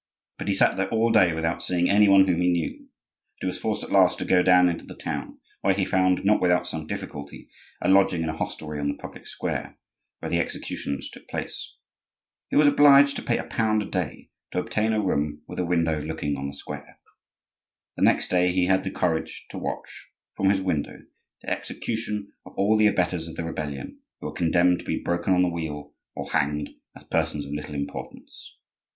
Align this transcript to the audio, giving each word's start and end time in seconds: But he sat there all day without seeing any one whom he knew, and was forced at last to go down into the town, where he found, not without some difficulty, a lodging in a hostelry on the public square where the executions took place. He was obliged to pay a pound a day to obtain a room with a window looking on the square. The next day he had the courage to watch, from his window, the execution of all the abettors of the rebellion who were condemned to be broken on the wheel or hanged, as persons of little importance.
But 0.39 0.47
he 0.47 0.55
sat 0.55 0.77
there 0.77 0.89
all 0.89 1.11
day 1.11 1.31
without 1.31 1.61
seeing 1.61 1.87
any 1.87 2.07
one 2.09 2.25
whom 2.27 2.41
he 2.41 2.51
knew, 2.51 2.89
and 3.39 3.47
was 3.47 3.59
forced 3.59 3.83
at 3.83 3.91
last 3.91 4.17
to 4.17 4.25
go 4.25 4.41
down 4.41 4.67
into 4.67 4.83
the 4.83 4.95
town, 4.95 5.39
where 5.61 5.75
he 5.75 5.85
found, 5.85 6.25
not 6.25 6.41
without 6.41 6.65
some 6.65 6.87
difficulty, 6.87 7.51
a 7.83 7.87
lodging 7.87 8.23
in 8.23 8.29
a 8.29 8.35
hostelry 8.35 8.79
on 8.79 8.87
the 8.87 8.97
public 8.97 9.27
square 9.27 9.77
where 10.17 10.31
the 10.31 10.39
executions 10.39 11.07
took 11.07 11.27
place. 11.27 11.75
He 12.49 12.55
was 12.55 12.67
obliged 12.67 13.15
to 13.17 13.21
pay 13.21 13.37
a 13.37 13.43
pound 13.43 13.83
a 13.83 13.85
day 13.85 14.31
to 14.49 14.57
obtain 14.59 14.91
a 14.91 14.99
room 14.99 15.43
with 15.47 15.59
a 15.59 15.65
window 15.67 16.01
looking 16.01 16.35
on 16.35 16.47
the 16.47 16.55
square. 16.55 16.97
The 17.95 18.03
next 18.03 18.29
day 18.29 18.51
he 18.51 18.65
had 18.65 18.83
the 18.83 18.89
courage 18.89 19.45
to 19.51 19.59
watch, 19.59 20.09
from 20.35 20.49
his 20.49 20.61
window, 20.61 21.01
the 21.43 21.51
execution 21.51 22.33
of 22.43 22.53
all 22.57 22.75
the 22.75 22.87
abettors 22.87 23.27
of 23.27 23.35
the 23.35 23.43
rebellion 23.43 23.99
who 24.19 24.25
were 24.25 24.33
condemned 24.33 24.79
to 24.79 24.85
be 24.85 24.97
broken 24.97 25.31
on 25.35 25.43
the 25.43 25.49
wheel 25.53 25.93
or 26.15 26.27
hanged, 26.31 26.71
as 26.95 27.03
persons 27.03 27.45
of 27.45 27.51
little 27.53 27.75
importance. 27.75 28.57